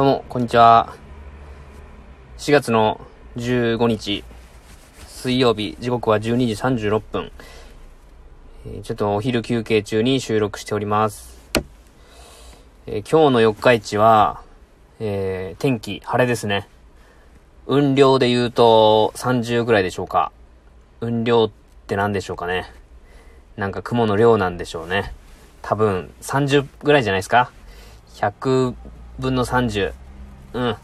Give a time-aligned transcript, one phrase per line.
[0.00, 0.94] どうも、こんにちは。
[2.38, 3.02] 4月の
[3.36, 4.24] 15日、
[5.06, 7.30] 水曜日、時刻は12時36分。
[8.82, 11.38] ちょっとお昼休憩中に収録しております。
[12.86, 14.40] えー今日の四日市は、
[15.00, 16.66] えー天気、晴れですね。
[17.66, 20.32] 雲量で言うと30ぐらいでしょうか。
[21.00, 21.50] 雲量っ
[21.86, 22.72] て何でしょうかね。
[23.58, 25.12] なんか雲の量なんでしょうね。
[25.60, 27.52] 多分30ぐらいじゃないですか。
[28.14, 28.74] 100
[29.20, 29.92] 分の30。
[30.54, 30.62] うん。
[30.62, 30.78] ま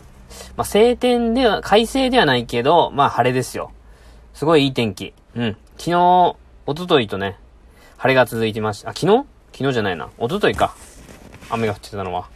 [0.59, 3.73] あ、晴天では、快晴ではないけど、まあ晴れですよ。
[4.35, 5.13] すごいいい天気。
[5.35, 5.57] うん。
[5.79, 6.37] 昨日、
[6.67, 7.39] 一昨日とね、
[7.97, 8.91] 晴れが続いてました。
[8.91, 9.25] あ、昨日？
[9.53, 10.11] 昨日じゃないな。
[10.19, 10.75] 一昨日か。
[11.49, 12.29] 雨が降ってたのは。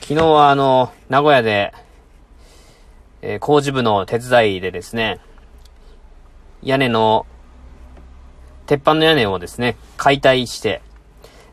[0.00, 1.74] 昨日はあの、名古屋で、
[3.22, 5.18] えー工事部の手伝いでですね、
[6.62, 7.26] 屋根の、
[8.66, 10.82] 鉄板の屋根をですね、解体して、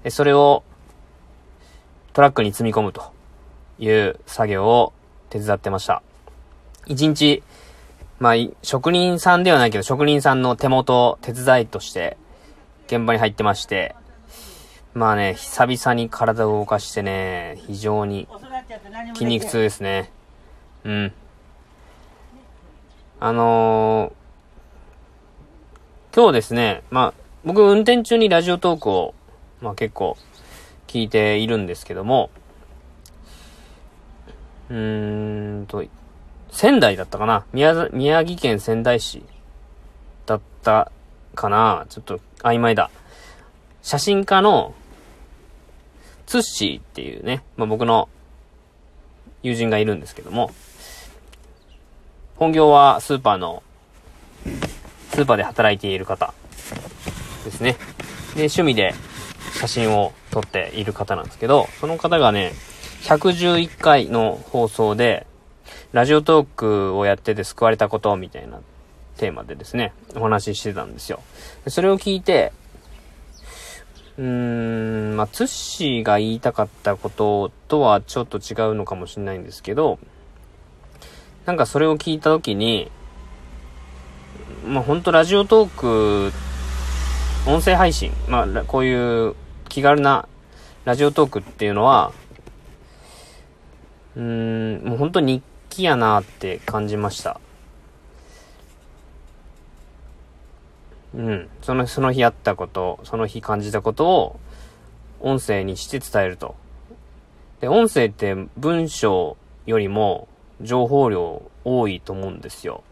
[0.09, 0.63] それを
[2.11, 3.12] トラックに積み込むと
[3.79, 4.93] いう作業を
[5.29, 6.01] 手伝ってました。
[6.85, 7.43] 一日、
[8.19, 12.17] まあ、職人さんではないけど、職人さんの手元、手伝いとして、
[12.87, 13.95] 現場に入ってまして、
[14.93, 18.27] まあね、久々に体を動かしてね、非常に
[19.13, 20.11] 筋肉痛ですね。
[20.83, 21.13] うん。
[23.19, 24.23] あのー
[26.15, 29.15] 今日ですね、まあ、僕運転中にラジオトークを、
[29.61, 30.15] まあ結構
[30.85, 32.29] 聞いているんですけども、
[34.69, 35.83] うーんと、
[36.51, 39.23] 仙台だったかな宮ざ宮城県仙台市
[40.25, 40.91] だった
[41.33, 42.91] かなちょっと曖昧だ。
[43.81, 44.73] 写真家の
[46.25, 48.07] ツッシーっていうね、まあ僕の
[49.41, 50.51] 友人がいるんですけども、
[52.35, 53.63] 本業はスーパーの、
[55.11, 56.33] スーパーで働いている方
[57.43, 57.73] ですね。
[58.35, 58.93] で、趣味で
[59.59, 62.53] 写真を撮っている方なんですけど、その方がね、
[63.03, 65.27] 111回の放送で、
[65.91, 68.61] ラジオトークをやってて救われたことみたいな
[69.17, 71.21] テーマでですね、お話ししてたんですよ。
[71.67, 72.53] それを聞いて、
[74.17, 79.99] うーん、まあ、ツッシーが言いたかったこととはちょっと違うのかもしれないんですけど、
[81.45, 82.89] なんかそれを聞いたときに、
[84.65, 86.31] まあ、ほんとラジオトーク、
[87.51, 89.35] 音声配信、まあ、こういう
[89.67, 90.29] 気軽な
[90.85, 92.13] ラジオトークっていうのは、
[94.15, 97.39] うん、もう本当に日記やなって感じました。
[101.15, 101.49] うん。
[101.61, 104.39] その、その日あったこと、その日感じたことを
[105.19, 106.55] 音声にして伝えると。
[107.61, 110.27] で、音声って文章よりも
[110.61, 112.83] 情報量多いと思うんですよ。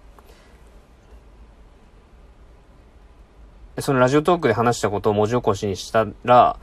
[3.79, 6.57] そのラジオトークで話したことを文字起こしにしたら、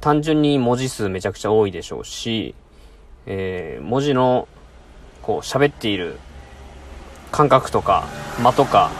[0.00, 2.54] 単純に文字数めちゃくちゃ多いでしょうし、
[3.26, 4.48] えー文字の、
[5.22, 6.18] こう、喋っている
[7.30, 8.04] 感覚とか、
[8.40, 8.90] 間とか、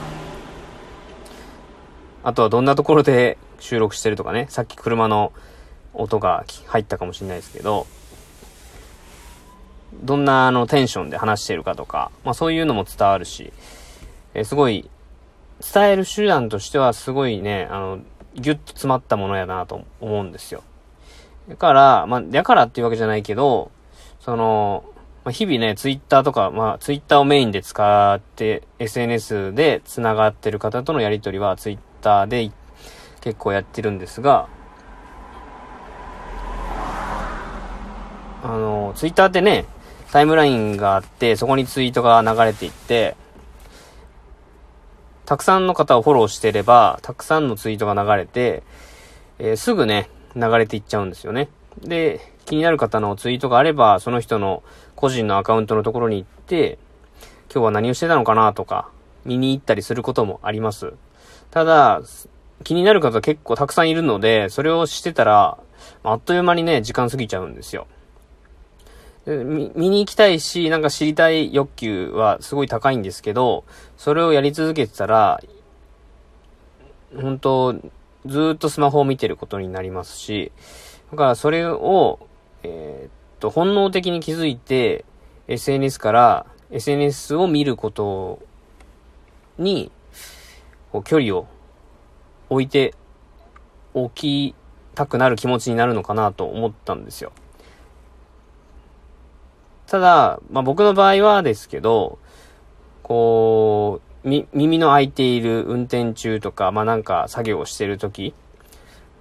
[2.23, 5.33] あとはどんなところで収録してるとかね、さっき車の
[5.93, 7.87] 音が入ったかもしれないですけど、
[10.03, 13.53] どんなあのテンションで話してるかとか、まあそういうのも伝わるし、
[14.33, 14.89] えーすごい、
[15.73, 17.99] 伝える手段としてはすごいね、あの、
[18.35, 20.63] ギュッと詰まったものやなと思うんですよ。
[21.49, 23.71] だから、まあ、だからっていうわけじゃないけど、
[24.25, 24.85] その、
[25.23, 32.51] まあ、日々ね、ツイッターとか、まあ、ツイッターをメインで使って、SNS で繋がってる方とのやりとりは、ツイッターで
[33.21, 34.49] 結構やってるんですが、
[38.43, 39.67] あの、ツイッターってね、
[40.11, 43.17] タイムラインがあって、そこにツイートが流れていって、
[45.27, 48.63] たくさんの方をフォローしてれば、たくさんのツイートが流れて、
[49.39, 51.49] えーすぐね、流れていっちゃうんですよね。
[51.83, 54.63] で、気になる方のツイートがあれば、その人の
[54.97, 56.79] 個人のアカウントのところに行って、
[57.53, 58.89] 今日は何をしてたのかなとか、
[59.25, 60.93] 見に行ったりすることもあります。
[61.51, 62.03] ただ、
[62.63, 65.59] 気になる方結構たくさんいるので、それをしてたら、
[66.03, 67.87] あっという間にね、時間過ぎちゃうんですよ。
[69.27, 73.65] 見に行きたいし、なんか知りたい欲求はすごい高いんですけど、
[73.97, 75.41] それをやり続けてたら、
[77.17, 77.75] 本当
[78.27, 80.53] ずっとスマホを見てることになりますし、
[81.11, 82.27] だからそれを、
[82.65, 85.05] えーっと、本能的に気づいて、
[85.47, 88.41] SNS から、SNS を見ること
[89.59, 89.93] に、
[90.91, 91.47] こう距離を
[92.49, 92.95] 置いて
[93.93, 94.55] おき
[94.95, 97.33] たくなる気持ちになるのかなと思ったんですよ。
[99.87, 102.19] ただ、まあ、僕の場合はですけど、
[103.03, 108.35] こう、み、耳の開いている運転中とか、まあ、なんか作業をしてる時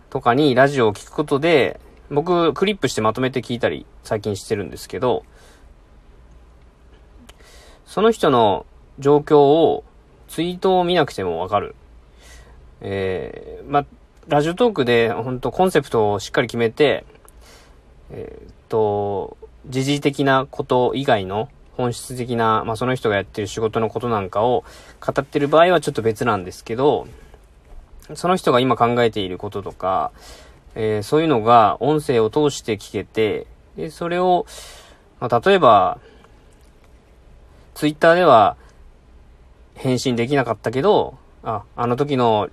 [0.10, 1.82] とかにラジオを聞くことで、
[2.14, 5.26] 僕クリップしてまとめて聞いたり最近してるんですけど、
[7.86, 8.66] その人の
[9.00, 9.84] 状況を
[10.28, 11.76] ツイートを見なくてもわかる。
[12.82, 13.86] えー、ま、
[14.28, 17.06] ラジオトークで本当コンセプトをしっかり決めて、
[18.12, 19.38] えー、っと、
[19.68, 24.64] 時事的なこと以外の本質的な、まあ、その人がやってる仕事のことなんかを
[25.00, 27.08] 語ってる場合はちょっと別なんですけど、
[28.16, 30.12] その人が今考えていることとか、
[30.76, 34.46] えー、そういうのが音声を通して聞けて、で、それを、
[35.20, 36.00] まあ、例えば、
[37.74, 38.56] ツイッターでは
[39.76, 42.50] 返信できなかったけど、あ、あの時の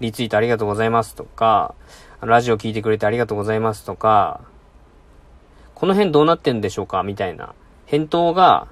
[0.00, 1.74] リツイートありがとうございますとか、
[2.20, 4.40] ラジオ聞いてくれてありがとうございますとか、
[5.74, 7.54] この辺どうなってんでしょうかみたいな
[7.86, 8.66] 返答が、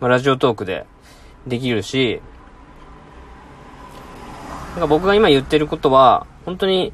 [0.00, 0.86] まあ、ラジオトークで
[1.46, 2.20] できるし、
[4.72, 6.92] なんか僕が今言ってることは、本当に、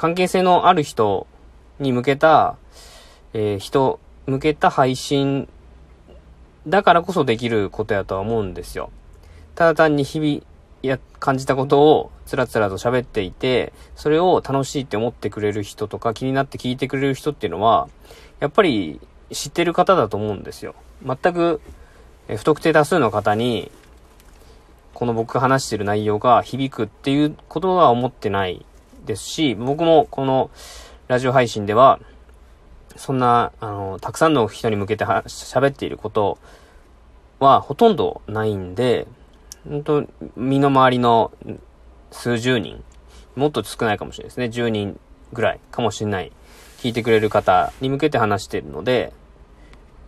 [0.00, 1.26] 関係性のある人
[1.78, 2.56] に向けた、
[3.34, 5.46] えー、人、向けた配信
[6.66, 8.90] だからこそできることやとは思うんですよ。
[9.54, 10.40] ただ単に日々
[10.80, 17.86] や、感じたことをつらつらと喋っていて、それを楽しいって思ってくれる人とか気になって聞いてくれる人っていうのは、
[18.38, 20.74] やっぱり知ってる方だと思うんですよ。
[21.04, 21.60] 全く、
[22.26, 23.70] え不特定多数の方に、
[24.94, 28.64] この僕が話してる内容が響くっていうことは思ってない
[29.04, 30.50] ですし、僕もこの
[31.08, 32.00] ラジオ配信では、
[32.96, 36.38] そんな、あの、たくさんの人に向けて喋っていること
[37.38, 39.06] はほとんどないんで、
[39.68, 40.06] 本当
[40.36, 41.32] 身の回りの
[42.10, 42.82] 数十人、
[43.36, 44.46] もっと少ないかもしれないですね。
[44.46, 44.98] 10人
[45.32, 46.32] ぐらいかもしれない。
[46.78, 49.12] 聞いてくれる方に向けて話しているので、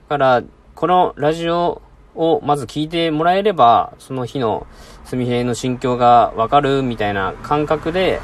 [0.09, 0.43] だから、
[0.75, 1.83] このラジオ
[2.15, 4.67] をまず聞いてもらえれば、その日の
[5.05, 8.21] すみへいの心境がわかるみたいな感覚で、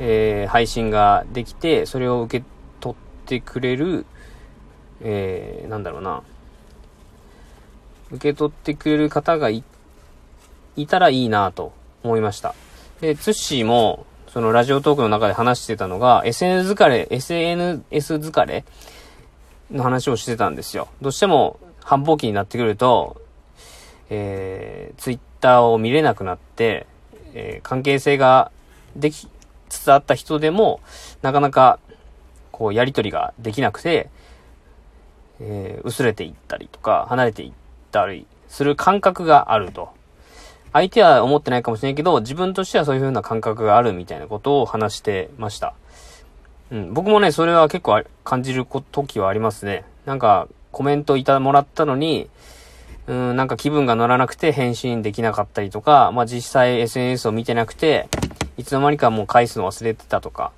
[0.00, 2.44] えー、配信ができて、それを受け
[2.80, 4.06] 取ってくれる、
[5.02, 6.22] えー、なんだろうな。
[8.10, 9.62] 受け取ってくれる方がい
[10.76, 12.54] いたらいいなと思いました。
[13.00, 18.64] で、ツッシーも、そのラジオトークの中で話してたのが、SNS 疲れ、SNS 疲れ
[19.70, 20.88] の話をしてたんですよ。
[21.02, 23.20] どうしても繁忙期になってくると、
[24.08, 26.86] えー、ツイッターを見れなくなって、
[27.34, 28.50] えー、関係性が
[28.96, 29.28] でき
[29.70, 30.80] つつあった人でも、
[31.22, 31.78] なかなか、
[32.52, 34.10] こう、やりとりができなくて、
[35.40, 37.52] えー、薄れていったりとか、離れていっ
[37.90, 39.88] たりする感覚があると。
[40.72, 45.74] 相手は思ってないかもしれないけど、自分としてはそういう風な感覚があるみたいなことを話してました。
[46.70, 49.84] うん、僕もね、それは結構感じる時はありますね。
[50.04, 52.30] なんか、コメントいたもらったのに、
[53.06, 58.08] うん、なんか気分が乗らなくて返信できなかったりとか、まあ実際 SNS を見てなくて、
[58.60, 60.52] いつの間にかもう返すの忘れてたとか。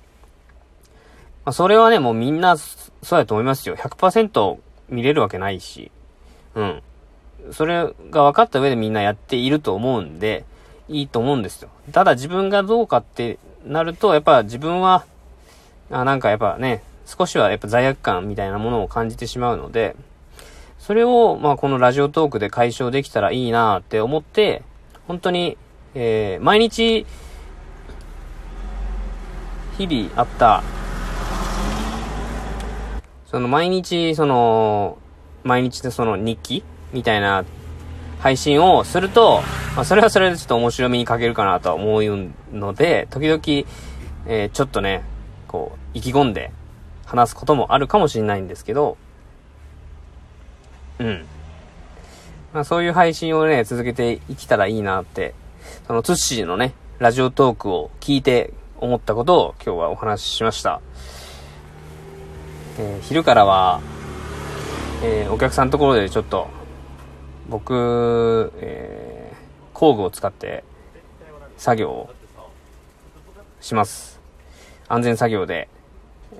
[1.45, 3.77] まあそれはね、もうみんなそうやと思いますよ。
[3.77, 4.57] 100%
[4.89, 5.89] 見れるわけないし。
[6.55, 6.83] うん。
[7.51, 10.43] それが分かった上でみんなやっていると思うんで、
[10.89, 11.69] いいと思うんですよ。
[11.93, 15.05] ただ自分がどうかってなると、やっぱ自分は、
[15.89, 19.95] あなんかやっぱね、少しはやっぱ罪悪感みたいなものを感じてしまうので、
[20.77, 24.61] それを、まあこのラジオトークで解消できたらいいなって思って、
[25.07, 25.57] 本当に、
[25.95, 27.05] えー、毎日、
[29.77, 30.63] 日々あった、
[33.25, 34.97] その毎日、その、
[35.43, 37.43] 毎日でその日記みたいな
[38.19, 39.41] 配信をすると、
[39.75, 43.41] まあ、それはそれでちょっと面白みに欠けるかなとは思うので、時々、
[44.27, 45.03] えー、ちょっとね、
[45.47, 46.51] こう、意気込んで
[47.05, 48.97] 話すこともあるかもしれないんですけど、
[50.99, 51.25] うん。
[52.53, 55.33] まあそういう配信をね、続けていけたらいいなって、
[55.87, 60.81] そのツッシーのね、ラジオトークを聞いて思ったことを今日はお話ししました。
[62.77, 63.79] えー、昼からは、
[65.01, 66.49] えー、お客さんのところでちょっと
[67.47, 70.65] 僕、えー、工具を使って
[71.55, 72.09] 作業を
[73.61, 74.19] します。
[74.89, 75.69] 安全作業で、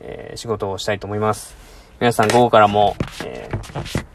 [0.01, 1.55] えー、仕事をしたいと思います。
[2.01, 4.05] 皆さん午後からも、えー、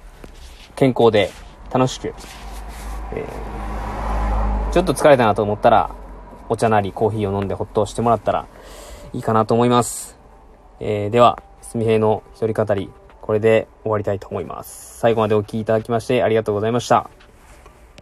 [0.77, 1.31] 健康で
[1.73, 2.13] 楽しく、
[3.15, 5.95] えー、ちょっと疲れたなと思ったら、
[6.49, 8.47] お茶なりコーヒーを飲んでほっとしてもらったら
[9.13, 10.19] いいかなと思います。
[10.81, 12.91] えー、では、すみへいの一人語り、
[13.21, 14.99] これで終わりたいと思います。
[14.99, 17.11] 最後までお聴きいただきましてありがとうございました。